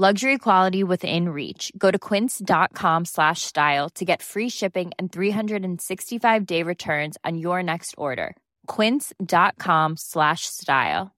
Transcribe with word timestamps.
Luxury 0.00 0.38
quality 0.38 0.84
within 0.84 1.30
reach. 1.30 1.72
Go 1.76 1.90
to 1.90 1.98
quince.com 1.98 3.04
slash 3.04 3.42
style 3.42 3.90
to 3.96 4.04
get 4.04 4.22
free 4.22 4.48
shipping 4.48 4.92
and 4.96 5.10
365 5.10 6.46
day 6.46 6.62
returns 6.62 7.16
on 7.24 7.36
your 7.36 7.64
next 7.64 7.96
order. 7.98 8.36
Quince.com 8.68 9.96
slash 9.96 10.42
style. 10.42 11.10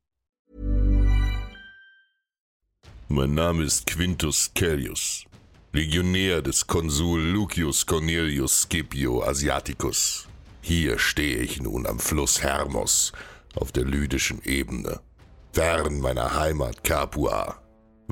Mein 3.11 3.34
Name 3.34 3.61
ist 3.61 3.87
Quintus 3.87 4.48
Cellius, 4.55 5.27
Legionär 5.75 6.41
des 6.41 6.67
Konsul 6.67 7.20
Lucius 7.20 7.84
Cornelius 7.84 8.62
Scipio 8.62 9.22
Asiaticus. 9.22 10.27
Hier 10.62 10.98
stehe 10.98 11.42
ich 11.42 11.61
nun 11.61 11.87
am 11.87 11.98
Fluss 11.98 12.42
Hermos 12.42 13.12
auf 13.56 13.72
der 13.72 13.84
lydischen 13.84 14.41
Ebene, 14.42 15.00
fern 15.53 16.00
meiner 16.00 16.34
Heimat 16.34 16.83
Capua. 16.83 17.61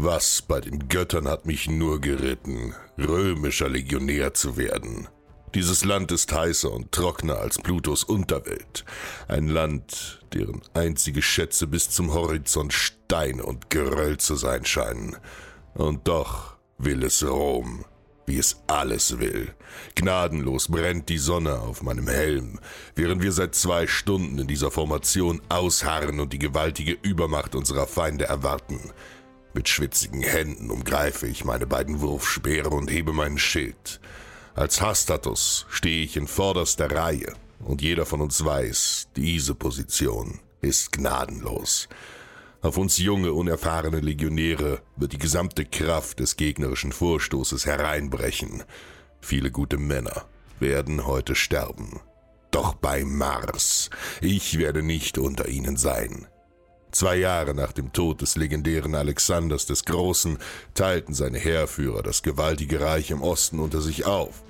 Was 0.01 0.43
bei 0.43 0.61
den 0.61 0.87
Göttern 0.89 1.27
hat 1.27 1.45
mich 1.45 1.69
nur 1.69 2.01
geritten, 2.01 2.73
römischer 2.97 3.69
Legionär 3.69 4.33
zu 4.33 4.57
werden. 4.57 5.09
Dieses 5.57 5.85
Land 5.85 6.13
ist 6.13 6.33
heißer 6.33 6.71
und 6.71 6.93
trockener 6.93 7.39
als 7.39 7.59
Plutos 7.59 8.05
Unterwelt. 8.05 8.85
Ein 9.27 9.49
Land, 9.49 10.25
deren 10.33 10.63
einzige 10.73 11.21
Schätze 11.21 11.67
bis 11.67 11.91
zum 11.91 12.15
Horizont 12.15 12.73
Steine 12.73 13.45
und 13.45 13.71
Geröll 13.71 14.19
zu 14.19 14.37
sein 14.37 14.65
scheinen. 14.65 15.17
Und 15.75 16.07
doch 16.07 16.55
will 16.79 17.03
es 17.03 17.27
Rom, 17.27 17.85
wie 18.25 18.39
es 18.39 18.63
alles 18.69 19.19
will. 19.19 19.53
Gnadenlos 19.97 20.69
brennt 20.69 21.09
die 21.09 21.19
Sonne 21.19 21.59
auf 21.59 21.83
meinem 21.83 22.07
Helm, 22.07 22.61
während 22.95 23.21
wir 23.21 23.33
seit 23.33 23.57
zwei 23.57 23.89
Stunden 23.89 24.39
in 24.39 24.47
dieser 24.47 24.71
Formation 24.71 25.43
ausharren 25.49 26.21
und 26.21 26.33
die 26.33 26.39
gewaltige 26.39 26.93
Übermacht 27.03 27.57
unserer 27.57 27.89
Feinde 27.89 28.27
erwarten. 28.27 28.79
Mit 29.59 29.69
schwitzigen 29.69 30.23
Händen 30.23 30.71
umgreife 30.71 31.27
ich 31.27 31.45
meine 31.45 31.67
beiden 31.67 32.01
Wurfspeere 32.01 32.71
und 32.71 32.93
hebe 32.93 33.13
meinen 33.13 33.39
Schild. 33.39 33.99
Als 34.55 34.81
Hastatus 34.81 35.67
stehe 35.69 36.05
ich 36.05 36.17
in 36.17 36.29
vorderster 36.29 36.89
Reihe 36.93 37.35
und 37.59 37.83
jeder 37.83 38.07
von 38.07 38.21
uns 38.21 38.45
weiß, 38.45 39.09
diese 39.17 39.57
Position 39.57 40.39
ist 40.61 40.93
gnadenlos. 40.93 41.89
Auf 42.63 42.77
uns 42.77 42.99
junge, 42.99 43.33
unerfahrene 43.33 43.99
Legionäre 43.99 44.81
wird 44.95 45.15
die 45.15 45.19
gesamte 45.19 45.65
Kraft 45.65 46.21
des 46.21 46.37
gegnerischen 46.37 46.93
Vorstoßes 46.93 47.67
hereinbrechen. 47.67 48.63
Viele 49.21 49.51
gute 49.51 49.77
Männer 49.77 50.27
werden 50.61 51.05
heute 51.05 51.35
sterben. 51.35 51.99
Doch 52.53 52.75
bei 52.75 53.05
Mars, 53.05 53.91
ich 54.21 54.57
werde 54.57 54.85
nicht 54.85 55.19
unter 55.19 55.49
ihnen 55.49 55.77
sein. 55.77 56.29
Zwei 56.91 57.17
Jahre 57.17 57.55
nach 57.55 57.73
dem 57.73 57.93
Tod 57.93 58.23
des 58.23 58.37
legendären 58.37 58.95
Alexanders 58.95 59.67
des 59.67 59.85
Großen 59.85 60.39
teilten 60.75 61.15
seine 61.15 61.39
Heerführer 61.39 62.03
das 62.03 62.23
gewaltige 62.23 62.81
Reich 62.81 63.11
im 63.11 63.23
Osten 63.23 63.61
unter 63.61 63.81
sich 63.81 64.07
auf. 64.07 64.43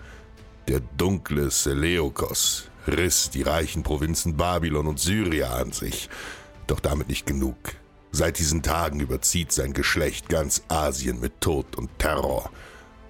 Der 0.68 0.80
dunkle 0.96 1.50
Seleukos 1.50 2.68
riss 2.86 3.30
die 3.30 3.42
reichen 3.42 3.82
Provinzen 3.82 4.36
Babylon 4.36 4.86
und 4.86 5.00
Syria 5.00 5.54
an 5.54 5.72
sich. 5.72 6.08
Doch 6.66 6.80
damit 6.80 7.08
nicht 7.08 7.26
genug. 7.26 7.56
Seit 8.12 8.38
diesen 8.38 8.62
Tagen 8.62 9.00
überzieht 9.00 9.52
sein 9.52 9.72
Geschlecht 9.72 10.28
ganz 10.28 10.62
Asien 10.68 11.20
mit 11.20 11.40
Tod 11.40 11.76
und 11.76 11.90
Terror, 11.98 12.50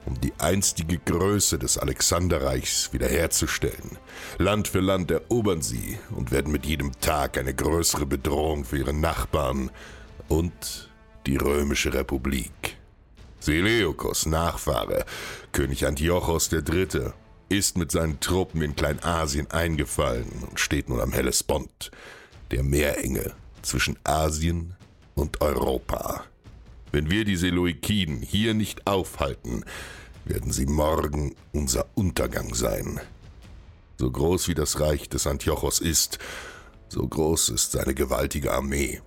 um 0.06 0.20
die 0.20 0.32
einstige 0.38 0.98
Größe 0.98 1.59
des 1.59 1.78
Alexanderreichs 1.78 2.92
wiederherzustellen. 2.92 3.98
Land 4.38 4.69
für 4.69 4.81
Land 4.81 5.10
erobern 5.10 5.62
sie 5.62 5.98
und 6.14 6.31
werden 6.31 6.53
mit 6.53 6.66
jedem 6.66 6.98
Tag 7.00 7.38
eine 7.38 7.54
größere 7.54 8.06
Bedrohung 8.06 8.64
für 8.64 8.78
ihre 8.78 8.94
Nachbarn 8.94 9.70
und 10.28 10.91
die 11.26 11.36
römische 11.36 11.92
Republik. 11.92 12.76
Seleukos 13.41 14.26
Nachfahre, 14.26 15.04
König 15.53 15.86
Antiochos 15.86 16.50
III., 16.53 17.12
ist 17.48 17.78
mit 17.78 17.91
seinen 17.91 18.20
Truppen 18.20 18.62
in 18.62 18.76
Kleinasien 18.76 19.50
eingefallen 19.50 20.44
und 20.48 20.60
steht 20.60 20.88
nun 20.88 21.00
am 21.00 21.12
Hellespont, 21.12 21.91
der 22.50 22.62
Meerenge 22.62 23.32
zwischen 23.62 23.98
Asien 24.04 24.75
und 25.15 25.41
Europa. 25.41 26.25
Wenn 26.93 27.10
wir 27.10 27.25
die 27.25 27.37
Seleukiden 27.37 28.22
hier 28.22 28.54
nicht 28.54 28.87
aufhalten, 28.87 29.65
werden 30.25 30.53
sie 30.53 30.66
morgen 30.66 31.34
unser 31.53 31.87
Untergang 31.94 32.54
sein. 32.54 33.00
So 33.99 34.10
groß 34.10 34.49
wie 34.49 34.54
das 34.54 34.81
Reich 34.81 35.09
des 35.09 35.27
Antiochos 35.27 35.81
ist, 35.81 36.19
so 36.88 37.06
groß 37.06 37.50
ist 37.50 37.72
seine 37.72 37.94
gewaltige 37.94 38.53
Armee. 38.53 39.00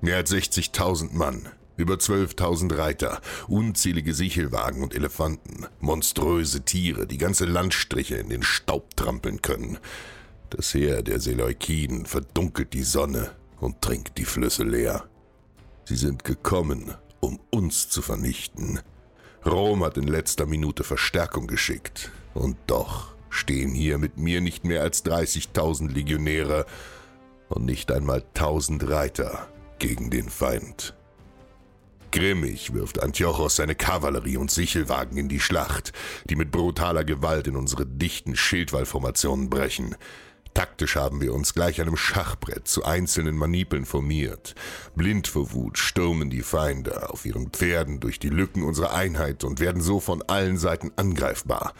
Mehr 0.00 0.16
als 0.16 0.32
60.000 0.32 1.14
Mann, 1.14 1.48
über 1.76 1.94
12.000 1.94 2.76
Reiter, 2.76 3.20
unzählige 3.48 4.12
Sichelwagen 4.12 4.82
und 4.82 4.94
Elefanten, 4.94 5.66
monströse 5.80 6.62
Tiere, 6.64 7.06
die 7.06 7.18
ganze 7.18 7.46
Landstriche 7.46 8.16
in 8.16 8.28
den 8.28 8.42
Staub 8.42 8.96
trampeln 8.96 9.40
können. 9.40 9.78
Das 10.50 10.74
Heer 10.74 11.02
der 11.02 11.20
Seleukiden 11.20 12.06
verdunkelt 12.06 12.74
die 12.74 12.82
Sonne 12.82 13.30
und 13.60 13.80
trinkt 13.80 14.18
die 14.18 14.24
Flüsse 14.24 14.64
leer. 14.64 15.08
Sie 15.84 15.96
sind 15.96 16.24
gekommen, 16.24 16.94
um 17.24 17.40
uns 17.50 17.88
zu 17.88 18.02
vernichten. 18.02 18.80
Rom 19.46 19.82
hat 19.82 19.96
in 19.96 20.06
letzter 20.06 20.46
Minute 20.46 20.84
Verstärkung 20.84 21.46
geschickt. 21.46 22.10
Und 22.34 22.56
doch 22.66 23.14
stehen 23.30 23.72
hier 23.72 23.98
mit 23.98 24.18
mir 24.18 24.40
nicht 24.40 24.64
mehr 24.64 24.82
als 24.82 25.04
30.000 25.04 25.92
Legionäre 25.92 26.66
und 27.48 27.64
nicht 27.64 27.90
einmal 27.90 28.20
1000 28.34 28.88
Reiter 28.88 29.48
gegen 29.78 30.10
den 30.10 30.28
Feind. 30.28 30.94
Grimmig 32.10 32.74
wirft 32.74 33.02
Antiochos 33.02 33.56
seine 33.56 33.74
Kavallerie 33.74 34.36
und 34.36 34.50
Sichelwagen 34.50 35.16
in 35.16 35.28
die 35.28 35.40
Schlacht, 35.40 35.92
die 36.30 36.36
mit 36.36 36.50
brutaler 36.52 37.04
Gewalt 37.04 37.48
in 37.48 37.56
unsere 37.56 37.86
dichten 37.86 38.36
Schildwallformationen 38.36 39.50
brechen. 39.50 39.96
Taktisch 40.54 40.94
haben 40.94 41.20
wir 41.20 41.34
uns 41.34 41.52
gleich 41.52 41.80
einem 41.80 41.96
Schachbrett 41.96 42.68
zu 42.68 42.84
einzelnen 42.84 43.36
Manipeln 43.36 43.84
formiert. 43.84 44.54
Blind 44.94 45.26
vor 45.26 45.52
Wut 45.52 45.78
stürmen 45.78 46.30
die 46.30 46.42
Feinde 46.42 47.10
auf 47.10 47.26
ihren 47.26 47.50
Pferden 47.50 47.98
durch 47.98 48.20
die 48.20 48.28
Lücken 48.28 48.62
unserer 48.62 48.94
Einheit 48.94 49.42
und 49.42 49.58
werden 49.58 49.82
so 49.82 49.98
von 49.98 50.22
allen 50.22 50.56
Seiten 50.56 50.92
angreifbar. 50.94 51.74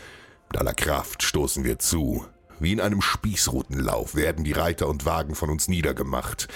Mit 0.50 0.60
aller 0.60 0.74
Kraft 0.74 1.22
stoßen 1.22 1.62
wir 1.62 1.78
zu. 1.78 2.26
Wie 2.58 2.72
in 2.72 2.80
einem 2.80 3.00
Spießrutenlauf 3.00 4.16
werden 4.16 4.44
die 4.44 4.52
Reiter 4.52 4.88
und 4.88 5.06
Wagen 5.06 5.36
von 5.36 5.50
uns 5.50 5.68
niedergemacht. 5.68 6.48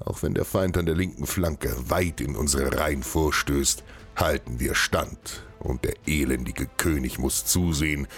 Auch 0.00 0.22
wenn 0.22 0.34
der 0.34 0.44
Feind 0.44 0.76
an 0.76 0.86
der 0.86 0.96
linken 0.96 1.26
Flanke 1.26 1.74
weit 1.88 2.20
in 2.20 2.34
unsere 2.34 2.78
Reihen 2.78 3.04
vorstößt, 3.04 3.84
halten 4.16 4.58
wir 4.58 4.74
stand, 4.74 5.44
und 5.60 5.84
der 5.84 5.94
elendige 6.06 6.66
König 6.66 7.18
muss 7.18 7.44
zusehen, 7.44 8.08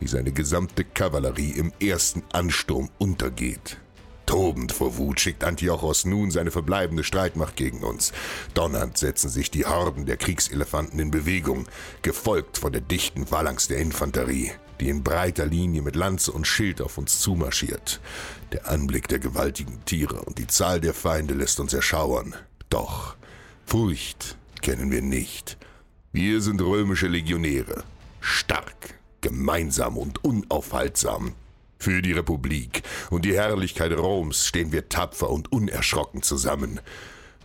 wie 0.00 0.08
seine 0.08 0.32
gesamte 0.32 0.84
Kavallerie 0.84 1.52
im 1.52 1.72
ersten 1.80 2.22
Ansturm 2.32 2.90
untergeht. 2.98 3.78
Tobend 4.26 4.72
vor 4.72 4.98
Wut 4.98 5.20
schickt 5.20 5.44
Antiochos 5.44 6.04
nun 6.04 6.32
seine 6.32 6.50
verbleibende 6.50 7.04
Streitmacht 7.04 7.54
gegen 7.54 7.84
uns. 7.84 8.12
Donnernd 8.54 8.98
setzen 8.98 9.30
sich 9.30 9.52
die 9.52 9.66
Horden 9.66 10.04
der 10.04 10.16
Kriegselefanten 10.16 10.98
in 10.98 11.12
Bewegung, 11.12 11.66
gefolgt 12.02 12.58
von 12.58 12.72
der 12.72 12.80
dichten 12.80 13.26
Phalanx 13.26 13.68
der 13.68 13.78
Infanterie, 13.78 14.50
die 14.80 14.88
in 14.88 15.04
breiter 15.04 15.46
Linie 15.46 15.82
mit 15.82 15.94
Lanze 15.94 16.32
und 16.32 16.46
Schild 16.46 16.80
auf 16.80 16.98
uns 16.98 17.20
zumarschiert. 17.20 18.00
Der 18.52 18.68
Anblick 18.68 19.06
der 19.06 19.20
gewaltigen 19.20 19.84
Tiere 19.84 20.22
und 20.22 20.38
die 20.38 20.48
Zahl 20.48 20.80
der 20.80 20.92
Feinde 20.92 21.34
lässt 21.34 21.60
uns 21.60 21.72
erschauern. 21.72 22.34
Doch 22.68 23.14
Furcht 23.64 24.36
kennen 24.60 24.90
wir 24.90 25.02
nicht. 25.02 25.56
Wir 26.12 26.40
sind 26.40 26.60
römische 26.60 27.06
Legionäre, 27.06 27.84
stark, 28.20 28.75
gemeinsam 29.26 29.96
und 29.96 30.22
unaufhaltsam. 30.24 31.32
Für 31.78 32.00
die 32.00 32.12
Republik 32.12 32.84
und 33.10 33.24
die 33.24 33.34
Herrlichkeit 33.34 33.90
Roms 33.92 34.46
stehen 34.46 34.70
wir 34.70 34.88
tapfer 34.88 35.30
und 35.30 35.50
unerschrocken 35.50 36.22
zusammen. 36.22 36.80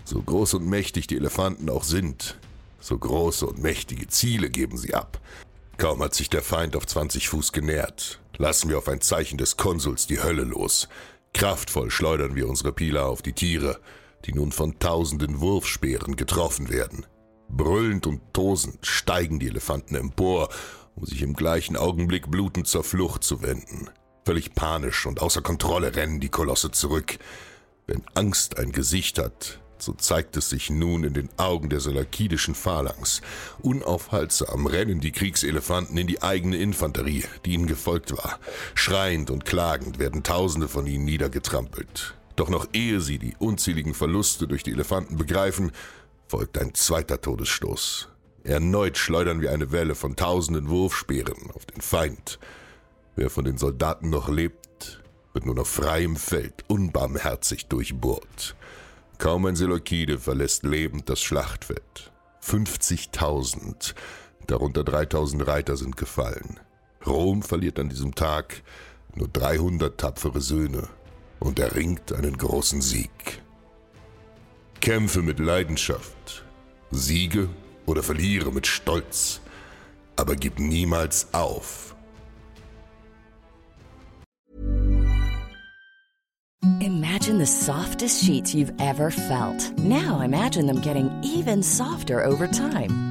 So 0.06 0.22
groß 0.22 0.54
und 0.56 0.68
mächtig 0.68 1.08
die 1.08 1.18
Elefanten 1.18 1.72
auch 1.72 1.84
sind, 1.84 2.38
so 2.80 2.98
große 2.98 3.48
und 3.48 3.64
mächtige 3.64 4.08
Ziele 4.08 4.52
geben 4.52 4.78
sie 4.78 4.94
ab. 4.94 5.20
Kaum 5.78 6.04
hat 6.04 6.14
sich 6.14 6.30
der 6.30 6.44
Feind 6.44 6.76
auf 6.76 6.86
20 6.86 7.30
Fuß 7.30 7.52
genähert, 7.52 8.22
lassen 8.38 8.70
wir 8.70 8.78
auf 8.78 8.88
ein 8.88 9.02
Zeichen 9.02 9.40
des 9.40 9.58
Konsuls 9.58 10.06
die 10.06 10.22
Hölle 10.22 10.44
los. 10.44 10.88
Kraftvoll 11.34 11.90
schleudern 11.90 12.36
wir 12.36 12.48
unsere 12.48 12.74
Pila 12.74 13.06
auf 13.06 13.24
die 13.24 13.34
Tiere, 13.34 13.80
die 14.26 14.34
nun 14.34 14.52
von 14.52 14.78
tausenden 14.78 15.42
Wurfspeeren 15.42 16.16
getroffen 16.16 16.70
werden. 16.70 17.08
Brüllend 17.50 18.08
und 18.08 18.22
tosend 18.34 18.86
steigen 18.86 19.40
die 19.40 19.48
Elefanten 19.48 19.96
empor, 19.96 20.50
um 20.96 21.06
sich 21.06 21.22
im 21.22 21.34
gleichen 21.34 21.78
Augenblick 21.78 22.30
blutend 22.30 22.68
zur 22.68 22.84
Flucht 22.84 23.24
zu 23.24 23.42
wenden. 23.42 23.90
Völlig 24.26 24.54
panisch 24.54 25.06
und 25.06 25.22
außer 25.22 25.42
Kontrolle 25.42 25.96
rennen 25.96 26.20
die 26.20 26.30
Kolosse 26.30 26.72
zurück. 26.72 27.18
Wenn 27.88 28.04
Angst 28.14 28.58
ein 28.58 28.72
Gesicht 28.72 29.18
hat, 29.18 29.60
so 29.82 29.94
zeigt 29.94 30.38
es 30.38 30.50
sich 30.50 30.70
nun 30.70 31.04
in 31.04 31.14
den 31.14 31.30
Augen 31.38 31.70
der 31.70 31.80
selakidischen 31.80 32.54
Phalanx. 32.54 33.22
Unaufhaltsam 33.62 34.68
rennen 34.68 35.00
die 35.00 35.12
Kriegselefanten 35.12 35.98
in 35.98 36.06
die 36.06 36.22
eigene 36.22 36.58
Infanterie, 36.58 37.24
die 37.46 37.54
ihnen 37.54 37.66
gefolgt 37.66 38.16
war. 38.16 38.40
Schreiend 38.76 39.32
und 39.32 39.46
klagend 39.46 39.98
werden 39.98 40.24
Tausende 40.24 40.68
von 40.68 40.86
ihnen 40.86 41.06
niedergetrampelt. 41.06 42.16
Doch 42.36 42.50
noch 42.50 42.68
ehe 42.74 43.02
sie 43.02 43.18
die 43.18 43.36
unzähligen 43.40 43.94
Verluste 43.94 44.48
durch 44.48 44.64
die 44.64 44.72
Elefanten 44.72 45.18
begreifen, 45.18 45.72
folgt 46.28 46.58
ein 46.60 46.74
zweiter 46.76 47.20
Todesstoß. 47.20 48.11
Erneut 48.44 48.98
schleudern 48.98 49.42
wir 49.42 49.52
eine 49.52 49.72
Welle 49.72 49.96
von 49.96 50.16
tausenden 50.16 50.70
Wurfspeeren 50.70 51.52
auf 51.54 51.66
den 51.66 51.82
Feind. 51.82 52.40
Wer 53.16 53.30
von 53.30 53.46
den 53.46 53.58
Soldaten 53.58 54.10
noch 54.10 54.30
lebt, 54.30 55.02
wird 55.34 55.46
nun 55.46 55.60
auf 55.60 55.70
freiem 55.70 56.16
Feld 56.16 56.64
unbarmherzig 56.68 57.68
durchbohrt. 57.68 58.56
Kaum 59.18 59.46
ein 59.46 59.56
Seleukide 59.56 60.18
verlässt 60.18 60.64
lebend 60.64 61.10
das 61.10 61.22
Schlachtfeld. 61.22 62.12
50.000, 62.44 63.94
darunter 64.48 64.82
3.000 64.82 65.46
Reiter 65.46 65.78
sind 65.78 65.96
gefallen. 65.96 66.60
Rom 67.06 67.44
verliert 67.44 67.78
an 67.80 67.90
diesem 67.90 68.16
Tag 68.16 68.64
nur 69.16 69.28
300 69.28 70.00
tapfere 70.00 70.42
Söhne 70.42 70.88
und 71.40 71.60
erringt 71.60 72.14
einen 72.14 72.38
großen 72.38 72.82
Sieg. 72.82 73.42
Kämpfe 74.80 75.22
mit 75.22 75.38
Leidenschaft, 75.40 76.46
siege 76.90 77.50
oder 77.86 78.04
verliere 78.04 78.52
mit 78.52 78.68
Stolz, 78.68 79.42
aber 80.16 80.36
gib 80.36 80.60
niemals 80.60 81.34
auf. 81.34 81.96
Imagine 86.80 87.38
the 87.38 87.46
softest 87.46 88.24
sheets 88.24 88.54
you've 88.54 88.74
ever 88.80 89.12
felt. 89.12 89.78
Now 89.78 90.22
imagine 90.22 90.66
them 90.66 90.82
getting 90.82 91.10
even 91.24 91.62
softer 91.64 92.24
over 92.24 92.48
time. 92.48 93.11